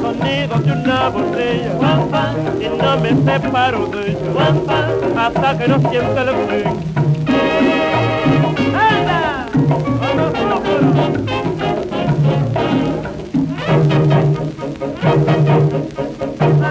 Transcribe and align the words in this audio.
sonido 0.00 0.58
de 0.58 0.72
una 0.72 1.08
botella, 1.08 1.72
y 2.60 2.62
no 2.76 2.90
me 3.00 3.10
separo 3.24 3.86
de 3.86 4.10
ella, 4.10 4.18
mamá, 4.34 4.80
hasta 5.26 5.58
que 5.58 5.68
no 5.68 5.76
sienta 5.90 6.22
el 6.22 6.28
cotín. 6.34 6.66
¡Anda! 8.74 9.46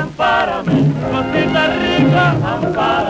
Ampárame, 0.02 0.78
cosita 1.12 1.64
rica, 1.82 2.26
ampárame, 2.32 3.03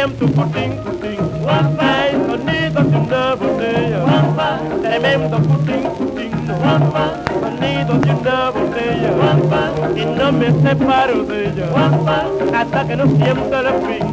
siento 0.00 0.24
un 0.24 0.32
putín, 0.32 0.72
putín, 0.82 1.18
guapa, 1.42 2.06
el 2.06 2.26
sonido 2.26 2.82
de 2.84 2.96
una 2.96 3.34
botella, 3.34 3.98
guapa, 4.00 4.60
tremendo 4.80 5.36
putín, 5.38 5.82
putín, 5.98 6.30
guapa, 6.58 7.04
sonido 7.28 7.98
de 7.98 8.10
una 8.10 8.50
botella, 8.50 9.10
guapa, 9.10 9.72
y 9.94 10.04
no 10.06 10.32
me 10.32 10.52
separo 10.62 11.24
de 11.24 11.48
ella, 11.48 11.66
guapa, 11.70 12.24
hasta 12.56 12.86
que 12.86 12.96
no 12.96 13.06
sienta 13.08 13.60
el 13.60 13.66
fin. 13.86 14.06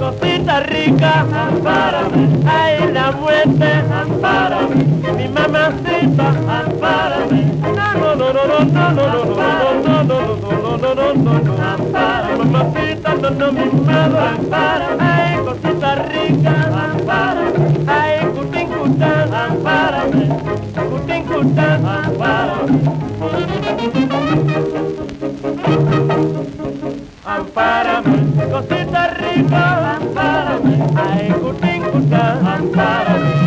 Cosita 0.00 0.60
rica, 0.60 1.20
ampárame, 1.20 2.28
ay 2.46 2.92
la 2.92 3.12
muerte, 3.12 3.72
ampárame, 3.94 4.84
mi 5.16 5.28
mamacita, 5.28 6.34
mamacita, 12.36 13.14
no, 13.14 13.30
no, 13.30 13.52
mi 13.52 13.70
madre, 13.86 14.86
ay 14.98 15.36
cosita 15.44 15.94
rica, 16.10 16.54
ay 17.86 18.26
cutín 18.34 18.68
cután, 18.68 19.30
cutín 20.90 21.22
cután. 21.24 21.84
Ampárame, 27.24 28.18
cosita 28.50 29.08
rica, 29.14 29.96
ampárame, 29.96 30.74
ay 30.96 31.30
cutín 31.40 31.82
cután, 31.82 32.46
ampárame, 32.46 33.39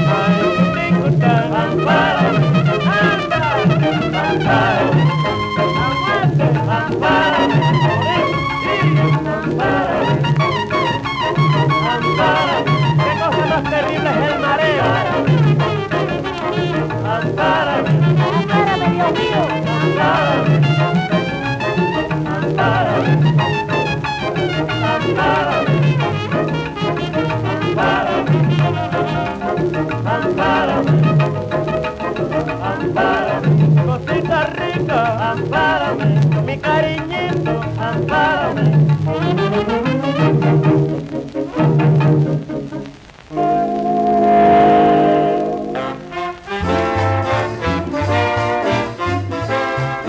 ampárame, 35.34 36.06
mi 36.46 36.58
cariñito, 36.60 37.62
ampárame. 37.80 38.62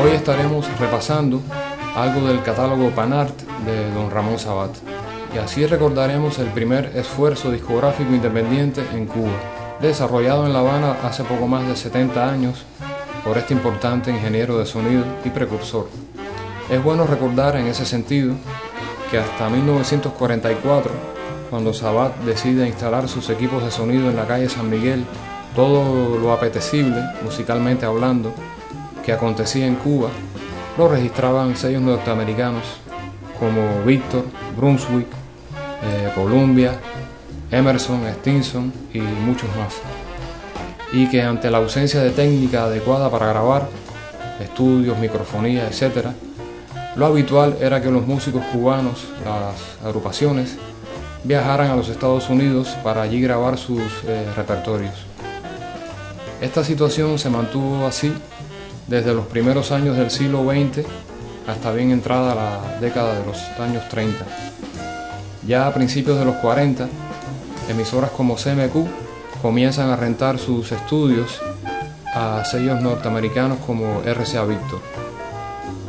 Hoy 0.03 0.11
estaremos 0.11 0.67
repasando 0.79 1.41
algo 1.97 2.29
del 2.29 2.43
catálogo 2.43 2.91
Panart 2.91 3.41
de 3.65 3.91
don 3.93 4.11
Ramón 4.11 4.39
Sabat. 4.39 4.73
Y 5.35 5.39
así 5.39 5.67
recordaremos 5.67 6.39
el 6.39 6.49
primer 6.49 6.93
esfuerzo 6.95 7.51
discográfico 7.51 8.15
independiente 8.15 8.85
en 8.93 9.06
Cuba, 9.06 9.33
desarrollado 9.81 10.47
en 10.47 10.53
La 10.53 10.61
Habana 10.61 10.97
hace 11.03 11.25
poco 11.25 11.49
más 11.49 11.67
de 11.67 11.77
70 11.77 12.31
años 12.31 12.65
por 13.25 13.39
este 13.39 13.55
importante 13.55 14.11
ingeniero 14.11 14.59
de 14.59 14.67
sonido 14.67 15.05
y 15.25 15.31
precursor. 15.31 15.89
Es 16.71 16.83
bueno 16.83 17.07
recordar 17.07 17.57
en 17.57 17.67
ese 17.67 17.87
sentido 17.87 18.35
que 19.11 19.19
hasta 19.19 19.49
1944, 19.49 20.91
cuando 21.51 21.73
Sabat 21.73 22.17
decide 22.21 22.67
instalar 22.67 23.09
sus 23.09 23.31
equipos 23.31 23.65
de 23.65 23.71
sonido 23.71 24.11
en 24.11 24.17
la 24.17 24.27
calle 24.27 24.49
San 24.49 24.69
Miguel, 24.69 25.05
todo 25.57 26.19
lo 26.19 26.33
apetecible, 26.33 27.01
musicalmente 27.23 27.87
hablando, 27.87 28.33
que 29.05 29.12
acontecía 29.12 29.67
en 29.67 29.77
Cuba, 29.77 30.09
lo 30.77 30.89
registraban 30.89 31.56
sellos 31.56 31.83
norteamericanos 31.83 32.65
como 33.39 33.85
Victor, 33.85 34.25
Brunswick, 34.56 35.06
eh, 35.83 36.11
Columbia, 36.15 36.79
Emerson, 37.51 38.01
Stinson 38.21 38.73
y 38.93 38.99
muchos 38.99 39.49
más. 39.56 40.04
Y 40.94 41.09
que 41.09 41.22
ante 41.22 41.50
la 41.50 41.59
ausencia 41.59 42.00
de 42.00 42.10
técnica 42.10 42.65
adecuada 42.65 43.10
para 43.10 43.27
grabar, 43.27 43.69
estudios, 44.41 44.97
microfonía, 44.99 45.66
etc., 45.66 46.06
lo 46.97 47.06
habitual 47.06 47.56
era 47.60 47.82
que 47.82 47.91
los 47.91 48.06
músicos 48.06 48.44
cubanos, 48.53 49.06
las 49.25 49.84
agrupaciones, 49.84 50.56
viajaran 51.25 51.71
a 51.72 51.77
los 51.77 51.88
Estados 51.88 52.31
Unidos 52.31 52.69
para 52.84 53.03
allí 53.03 53.21
grabar 53.21 53.59
sus 53.59 53.82
eh, 54.06 54.27
repertorios. 54.37 54.94
Esta 56.41 56.62
situación 56.62 57.19
se 57.19 57.31
mantuvo 57.31 57.87
así 57.87 58.12
desde 58.87 59.12
los 59.12 59.26
primeros 59.26 59.72
años 59.72 59.97
del 59.97 60.11
siglo 60.11 60.44
XX 60.44 60.87
hasta 61.49 61.72
bien 61.72 61.91
entrada 61.91 62.34
la 62.34 62.78
década 62.81 63.19
de 63.19 63.26
los 63.26 63.38
años 63.59 63.88
30. 63.88 64.25
Ya 65.47 65.66
a 65.66 65.75
principios 65.75 66.19
de 66.19 66.25
los 66.25 66.37
40, 66.37 66.88
emisoras 67.69 68.11
como 68.11 68.37
CMQ 68.37 69.04
comienzan 69.44 69.91
a 69.91 69.96
rentar 69.96 70.38
sus 70.38 70.73
estudios 70.73 71.38
a 72.14 72.43
sellos 72.46 72.81
norteamericanos 72.81 73.58
como 73.58 74.00
RCA 74.00 74.46
Victor. 74.46 74.81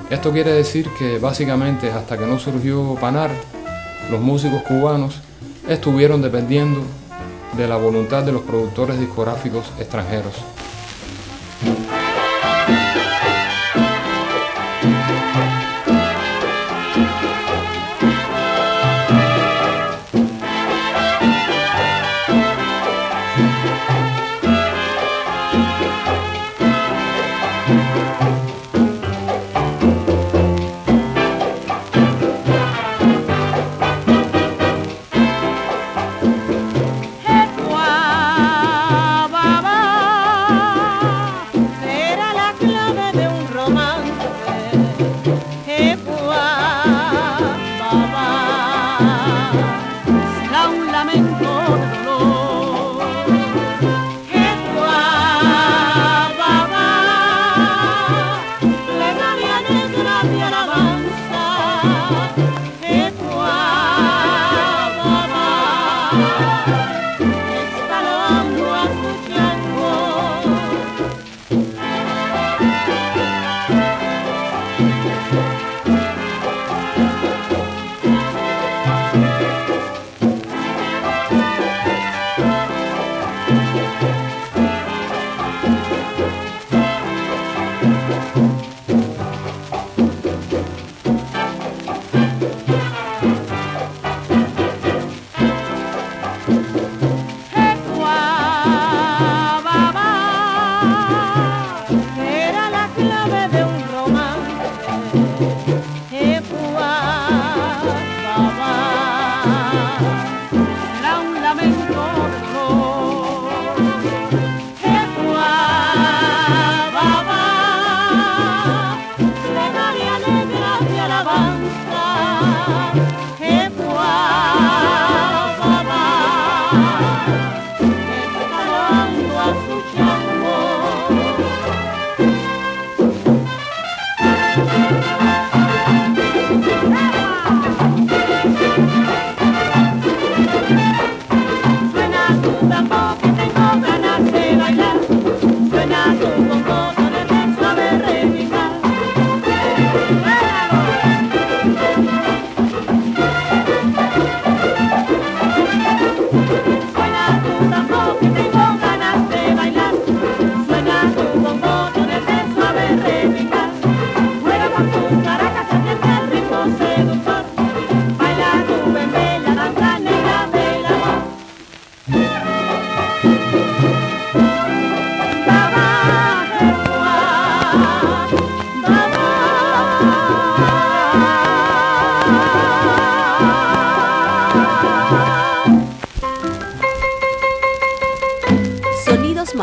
Esto 0.09 0.33
quiere 0.33 0.51
decir 0.51 0.89
que 0.99 1.19
básicamente 1.19 1.89
hasta 1.89 2.17
que 2.17 2.25
no 2.25 2.37
surgió 2.37 2.95
Panar, 2.99 3.31
los 4.11 4.19
músicos 4.19 4.61
cubanos 4.63 5.21
estuvieron 5.69 6.21
dependiendo 6.21 6.81
de 7.55 7.65
la 7.65 7.77
voluntad 7.77 8.23
de 8.23 8.33
los 8.33 8.41
productores 8.41 8.99
discográficos 8.99 9.71
extranjeros. 9.79 10.33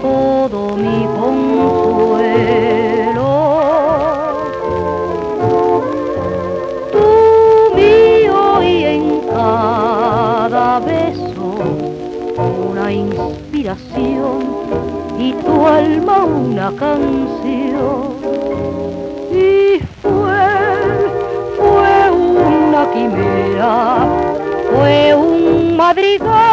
todo 0.00 0.76
mi 0.76 1.06
consuelo. 1.18 1.60
Tú 6.92 7.74
mío 7.76 8.62
y 8.62 8.84
en 8.84 9.20
cada 9.28 10.80
beso 10.80 11.54
una 12.66 12.92
inspiración 12.92 14.38
y 15.18 15.32
tu 15.32 15.66
alma 15.66 16.24
una 16.24 16.72
canción. 16.72 18.14
Y 19.32 19.80
fue, 20.02 20.46
fue 21.56 22.10
una 22.10 22.90
quimera, 22.90 24.06
fue 24.70 25.14
un 25.14 25.76
madrigal. 25.76 26.49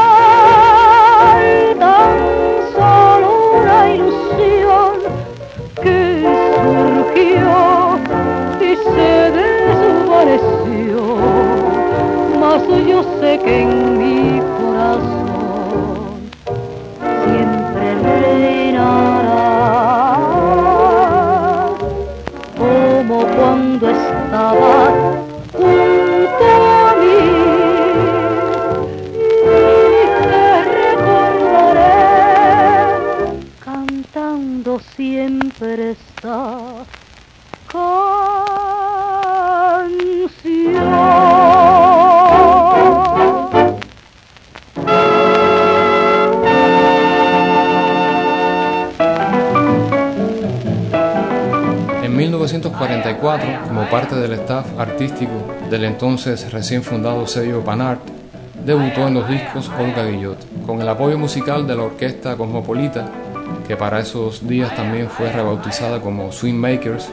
en 13.47 13.97
mi 13.97 14.41
corazón 14.59 16.29
siempre 17.23 17.85
reinará 18.03 19.47
como 22.57 23.17
cuando 23.37 23.89
estaba 23.89 24.75
junto 25.53 26.45
a 26.45 26.95
mí 26.99 27.21
y 29.15 29.25
te 30.27 30.47
recordaré 30.81 31.95
cantando 33.63 34.71
siempre 34.95 35.91
esta 35.91 36.37
canción. 37.71 38.17
1944, 52.47 53.67
como 53.67 53.89
parte 53.89 54.15
del 54.15 54.31
staff 54.33 54.65
artístico 54.79 55.33
del 55.69 55.83
entonces 55.83 56.49
recién 56.53 56.81
fundado 56.81 57.27
sello 57.27 57.61
Panart, 57.61 57.99
debutó 58.63 59.07
en 59.07 59.15
los 59.15 59.27
discos 59.27 59.69
Olga 59.77 60.05
Guillot, 60.05 60.37
con 60.65 60.81
el 60.81 60.87
apoyo 60.87 61.17
musical 61.17 61.67
de 61.67 61.75
la 61.75 61.83
orquesta 61.83 62.37
Cosmopolita, 62.37 63.11
que 63.67 63.75
para 63.75 63.99
esos 63.99 64.47
días 64.47 64.73
también 64.77 65.09
fue 65.09 65.29
rebautizada 65.29 65.99
como 65.99 66.31
Swing 66.31 66.55
Makers, 66.55 67.09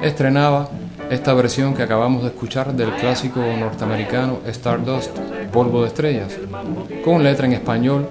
estrenaba 0.00 0.68
esta 1.10 1.34
versión 1.34 1.74
que 1.74 1.82
acabamos 1.82 2.22
de 2.22 2.28
escuchar 2.28 2.72
del 2.72 2.92
clásico 2.92 3.40
norteamericano 3.40 4.38
Stardust, 4.46 5.10
Polvo 5.52 5.82
de 5.82 5.88
Estrellas, 5.88 6.36
con 7.04 7.24
letra 7.24 7.46
en 7.46 7.54
español 7.54 8.08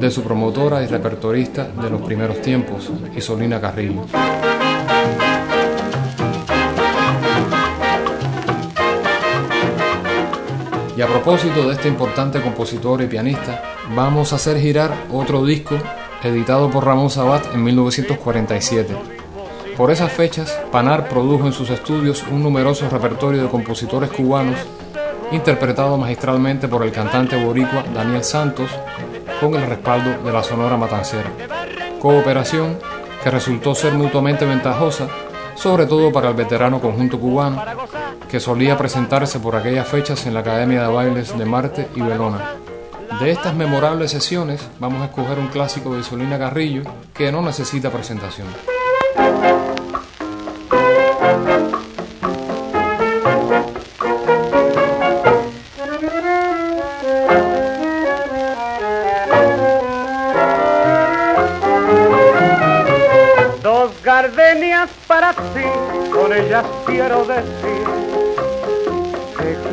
de 0.00 0.10
su 0.12 0.22
promotora 0.22 0.84
y 0.84 0.86
repertorista 0.86 1.64
de 1.64 1.90
los 1.90 2.02
primeros 2.02 2.40
tiempos, 2.42 2.92
Isolina 3.16 3.60
Carrillo. 3.60 4.04
Y 10.96 11.02
a 11.02 11.06
propósito 11.06 11.66
de 11.66 11.74
este 11.74 11.88
importante 11.88 12.40
compositor 12.40 13.02
y 13.02 13.06
pianista, 13.06 13.62
vamos 13.94 14.32
a 14.32 14.36
hacer 14.36 14.58
girar 14.58 14.94
otro 15.12 15.44
disco 15.44 15.76
editado 16.22 16.70
por 16.70 16.86
Ramón 16.86 17.10
Sabat 17.10 17.54
en 17.54 17.62
1947. 17.62 18.96
Por 19.76 19.90
esas 19.90 20.10
fechas, 20.10 20.58
Panar 20.72 21.06
produjo 21.06 21.46
en 21.46 21.52
sus 21.52 21.68
estudios 21.68 22.24
un 22.30 22.42
numeroso 22.42 22.88
repertorio 22.88 23.42
de 23.42 23.48
compositores 23.50 24.08
cubanos, 24.10 24.58
interpretado 25.32 25.98
magistralmente 25.98 26.66
por 26.66 26.82
el 26.82 26.92
cantante 26.92 27.36
boricua 27.36 27.84
Daniel 27.94 28.24
Santos, 28.24 28.70
con 29.38 29.54
el 29.54 29.66
respaldo 29.66 30.22
de 30.24 30.32
la 30.32 30.42
Sonora 30.42 30.78
Matancera. 30.78 31.30
Cooperación 32.00 32.78
que 33.22 33.30
resultó 33.30 33.74
ser 33.74 33.92
mutuamente 33.92 34.46
ventajosa, 34.46 35.08
sobre 35.56 35.84
todo 35.84 36.10
para 36.10 36.30
el 36.30 36.34
veterano 36.34 36.80
conjunto 36.80 37.20
cubano, 37.20 37.62
que 38.28 38.40
solía 38.40 38.76
presentarse 38.76 39.40
por 39.40 39.56
aquellas 39.56 39.88
fechas 39.88 40.26
en 40.26 40.34
la 40.34 40.40
Academia 40.40 40.82
de 40.82 40.88
Bailes 40.92 41.36
de 41.36 41.44
Marte 41.44 41.88
y 41.94 42.00
Belona. 42.00 42.56
De 43.20 43.30
estas 43.30 43.54
memorables 43.54 44.10
sesiones 44.10 44.68
vamos 44.78 45.02
a 45.02 45.06
escoger 45.06 45.38
un 45.38 45.48
clásico 45.48 45.94
de 45.94 46.02
Solina 46.02 46.38
Carrillo 46.38 46.82
que 47.14 47.32
no 47.32 47.42
necesita 47.42 47.90
presentación. 47.90 48.46
para 65.06 65.32
ti, 65.32 66.10
con 66.12 66.32
ellas 66.32 66.64
quiero 66.84 67.24
decir 67.24 68.05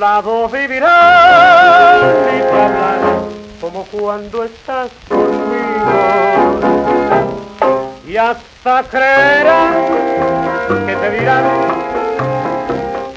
Lado 0.00 0.48
vivirás 0.48 2.00
y 2.34 2.40
te 2.40 2.62
hablarás 2.62 3.00
como 3.60 3.84
cuando 3.84 4.44
estás 4.44 4.90
conmigo. 5.06 6.60
Y 8.08 8.16
hasta 8.16 8.82
creerás 8.84 9.76
que 10.86 10.96
te 10.96 11.10
dirán 11.10 11.44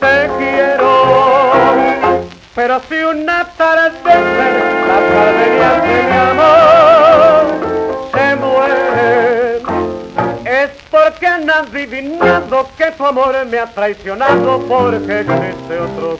te 0.02 0.30
quiero 0.38 1.44
pero 2.54 2.82
si 2.88 2.96
una 2.96 3.46
tarde 3.58 3.92
la 4.04 5.00
gardenias 5.14 5.84
de 5.84 6.04
mi 6.04 6.18
amor 6.32 7.44
se 8.14 8.36
mueren, 8.36 9.62
es 10.46 10.70
porque 10.92 11.28
han 11.28 11.50
adivinado 11.50 12.68
que 12.78 12.92
tu 12.92 13.06
amor 13.08 13.34
me 13.46 13.58
ha 13.58 13.66
traicionado 13.66 14.60
porque 14.68 15.22
existe 15.22 15.80
otro 15.80 16.20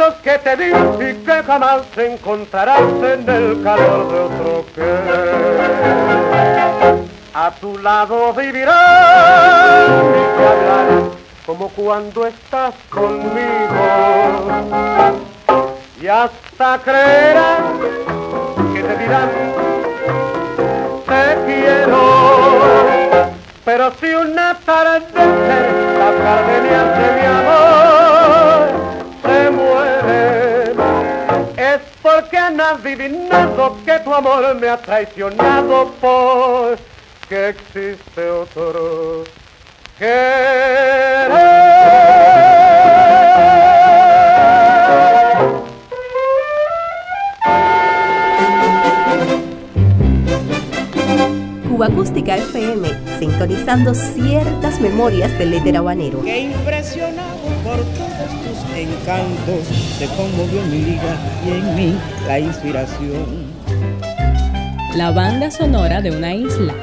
besos 0.00 0.14
que 0.22 0.38
te 0.38 0.56
di 0.56 0.70
y 0.70 1.14
que 1.24 1.42
jamás 1.42 1.82
encontrarás 1.96 2.80
en 2.80 3.28
el 3.28 3.62
calor 3.62 4.10
de 4.10 4.18
otro 4.20 4.64
que 4.74 4.82
a 7.34 7.50
tu 7.60 7.78
lado 7.78 8.32
vivirás 8.32 9.88
y 9.88 10.38
te 10.38 10.46
hablarás 10.46 11.04
como 11.46 11.68
cuando 11.70 12.26
estás 12.26 12.74
conmigo. 12.88 13.40
Y 16.00 16.06
hasta 16.06 16.78
creerás 16.78 17.60
que 18.72 18.82
te 18.82 18.96
dirán 18.96 19.30
te 21.06 21.38
quiero 21.46 22.00
pero 23.64 23.92
si 24.00 24.06
una 24.06 24.54
tarde 24.64 25.00
las 25.98 26.14
gardenias 26.24 26.98
de 26.98 27.20
mi 27.20 27.26
amor 27.26 27.89
porque 32.20 32.36
han 32.36 32.60
adivinado 32.60 33.78
que 33.84 33.98
tu 34.00 34.12
amor 34.12 34.54
me 34.56 34.68
ha 34.68 34.76
traicionado 34.76 35.90
porque 36.00 37.48
existe 37.48 38.30
otro 38.30 39.24
querer. 39.98 41.30
Cuba 51.80 51.94
Acústica 51.94 52.36
FM, 52.36 52.88
sintonizando 53.18 53.94
ciertas 53.94 54.78
memorias 54.82 55.32
del 55.38 55.54
éter 55.54 55.78
habanero. 55.78 56.22
Que 56.22 56.40
impresionado 56.40 57.38
por 57.64 57.76
todos 57.76 58.28
tus 58.44 58.76
encantos, 58.76 59.64
se 59.98 60.06
conmovió 60.08 60.60
mi 60.66 60.76
vida 60.76 61.16
y 61.42 61.48
en 61.48 61.74
mí 61.74 61.98
la 62.26 62.38
inspiración. 62.38 63.46
La 64.94 65.10
banda 65.10 65.50
sonora 65.50 66.02
de 66.02 66.10
una 66.10 66.34
isla. 66.34 66.74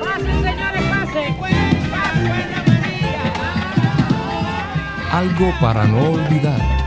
Algo 5.11 5.53
para 5.61 5.85
no 5.85 6.13
olvidar. 6.13 6.86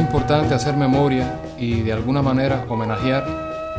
Importante 0.00 0.54
hacer 0.54 0.76
memoria 0.76 1.40
y 1.58 1.82
de 1.82 1.92
alguna 1.92 2.22
manera 2.22 2.64
homenajear 2.68 3.24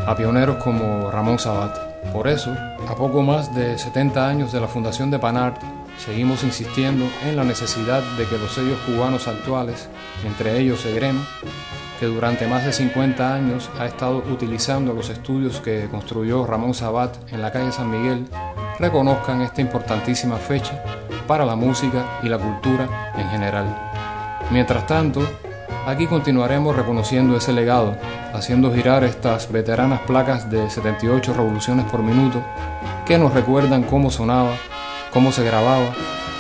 a 0.06 0.16
pioneros 0.16 0.64
como 0.64 1.10
Ramón 1.12 1.40
Sabat. 1.40 1.78
Por 2.14 2.28
eso, 2.28 2.56
a 2.88 2.96
poco 2.96 3.22
más 3.22 3.54
de 3.54 3.78
70 3.78 4.28
años 4.28 4.52
de 4.52 4.62
la 4.62 4.68
fundación 4.68 5.12
de 5.12 5.20
Panart, 5.20 5.62
seguimos 5.98 6.44
insistiendo 6.44 7.06
en 7.26 7.36
la 7.36 7.44
necesidad 7.44 8.02
de 8.18 8.26
que 8.26 8.38
los 8.38 8.54
sellos 8.54 8.80
cubanos 8.86 9.28
actuales, 9.28 9.90
entre 10.26 10.60
ellos 10.60 10.86
EGREM, 10.86 11.18
que 12.00 12.06
durante 12.06 12.48
más 12.48 12.66
de 12.66 12.74
50 12.74 13.34
años 13.34 13.70
ha 13.80 13.86
estado 13.86 14.18
utilizando 14.18 14.94
los 14.94 15.10
estudios 15.10 15.60
que 15.60 15.88
construyó 15.90 16.46
Ramón 16.46 16.74
Sabat 16.74 17.32
en 17.32 17.42
la 17.42 17.52
calle 17.52 17.72
San 17.72 17.92
Miguel, 17.92 18.28
reconozcan 18.80 19.42
esta 19.42 19.62
importantísima 19.62 20.38
fecha 20.38 20.84
para 21.28 21.46
la 21.46 21.56
música 21.56 22.20
y 22.24 22.30
la 22.30 22.38
cultura 22.38 23.12
en 23.16 23.30
general. 23.30 23.66
Mientras 24.50 24.86
tanto, 24.88 25.22
aquí 25.86 26.08
continuaremos 26.08 26.76
reconociendo 26.76 27.36
ese 27.36 27.54
legado, 27.54 27.96
haciendo 28.34 28.74
girar 28.74 29.04
estas 29.04 29.52
veteranas 29.52 30.02
placas 30.02 30.50
de 30.50 30.70
78 30.70 31.34
revoluciones 31.34 31.86
por 31.92 32.02
minuto 32.04 32.44
que 33.06 33.18
nos 33.18 33.34
recuerdan 33.34 33.84
cómo 33.84 34.10
sonaba, 34.10 34.54
cómo 35.12 35.32
se 35.32 35.44
grababa 35.44 35.94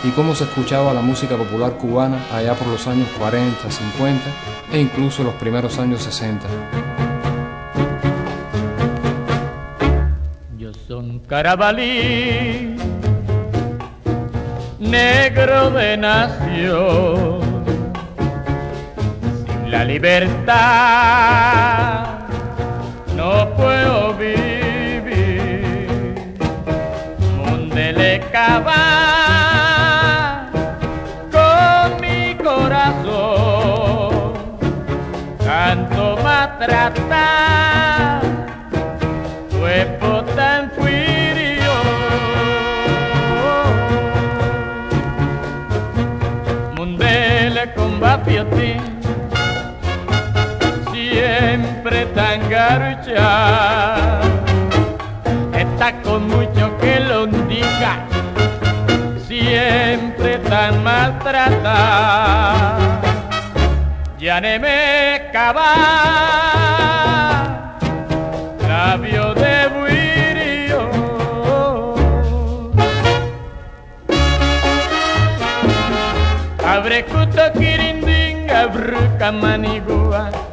y 0.04 0.10
cómo 0.12 0.34
se 0.36 0.46
escuchaba 0.46 0.94
la 0.94 1.02
música 1.02 1.36
popular 1.36 1.74
cubana 1.74 2.18
allá 2.34 2.54
por 2.56 2.68
los 2.68 2.88
años 2.88 3.08
40, 3.20 3.70
50 3.70 4.22
e 4.74 4.80
incluso 4.80 5.24
los 5.24 5.34
primeros 5.36 5.78
años 5.80 6.02
60. 6.04 6.48
Yo 10.58 10.72
son 10.88 11.20
Carabalí, 11.20 12.76
negro 14.80 15.70
de 15.72 15.98
nación, 15.98 17.51
la 19.72 19.84
libertad. 19.86 20.52
No 23.16 23.56
puedo 23.56 24.14
vivir, 24.16 25.88
Mundele 27.38 28.20
con 31.32 32.02
mi 32.02 32.36
corazón, 32.36 34.34
canto 35.40 36.18
maltratar, 36.22 38.22
cuerpo 39.58 40.24
tan 40.36 40.70
frío. 40.72 41.72
Mundele 46.76 47.74
combatió 47.74 48.46
ti, 48.48 48.81
está 55.54 56.02
con 56.04 56.28
mucho 56.28 56.78
que 56.80 57.00
lo 57.00 57.28
diga 57.28 58.06
siempre 59.28 60.38
tan 60.50 60.84
maltratada. 60.84 62.78
Ya 64.20 64.40
ne 64.40 64.60
me 64.60 65.30
cava, 65.34 65.74
labio 68.68 69.34
de 69.34 69.68
buirio. 69.76 70.82
Abre 76.66 77.06
cuto 77.06 77.52
kirindinga 77.58 78.68
bruca 78.68 79.32
manigua. 79.32 80.51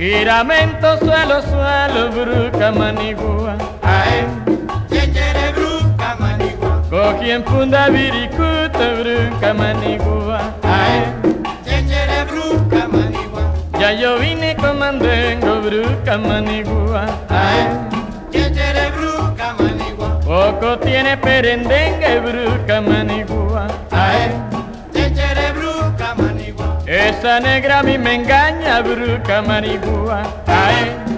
Giramento 0.00 0.96
suelo 0.96 1.42
suelo 1.42 2.08
bruca 2.08 2.72
manigua. 2.72 3.54
Ae, 3.82 4.24
chenjere 4.88 5.52
bruca 5.52 6.16
manigua. 6.18 6.80
Cogi 6.88 7.30
en 7.30 7.44
funda 7.44 7.90
viricuta 7.90 8.86
bruca 8.96 9.52
manigua. 9.52 10.40
Ae, 10.62 11.04
chenjere 11.66 12.24
bruca 12.30 12.88
manigua. 12.88 13.42
Ya 13.78 13.92
yo 13.92 14.16
vine 14.18 14.56
con 14.56 14.78
mandengo 14.78 15.60
bruca 15.60 16.16
manigua. 16.16 17.04
Ae, 17.28 17.68
chenjere 18.32 18.90
bruca 18.96 19.52
manigua. 19.58 20.18
Poco 20.24 20.78
tiene 20.78 21.18
perendengue 21.18 22.20
bruca 22.20 22.80
manigua. 22.80 23.49
Esa 27.20 27.38
negra 27.38 27.80
a 27.80 27.82
mí 27.82 27.98
me 27.98 28.14
engaña 28.14 28.80
bruca 28.80 29.42
manigua. 29.42 30.22
Ay, 30.46 31.09